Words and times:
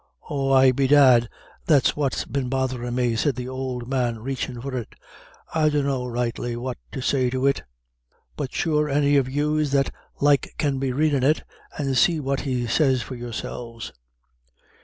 "Oh, 0.31 0.51
ay, 0.51 0.71
bedad, 0.71 1.29
that's 1.67 1.95
what's 1.95 2.25
been 2.25 2.49
botherin' 2.49 2.95
me," 2.95 3.15
said 3.15 3.35
the 3.35 3.47
old 3.47 3.87
man, 3.87 4.17
reachin' 4.17 4.59
for 4.59 4.75
it, 4.75 4.95
"I 5.53 5.69
dunno 5.69 6.07
rightly 6.07 6.55
what 6.55 6.79
to 6.93 7.01
say 7.01 7.29
to 7.29 7.45
it. 7.45 7.61
But 8.35 8.51
sure 8.51 8.89
any 8.89 9.15
of 9.15 9.29
yous 9.29 9.69
that 9.73 9.93
like 10.19 10.55
can 10.57 10.79
be 10.79 10.91
readin' 10.91 11.21
it, 11.21 11.43
and 11.77 11.95
see 11.95 12.19
what 12.19 12.39
he 12.39 12.65
sez 12.65 13.03
for 13.03 13.13
yourselves." 13.13 13.91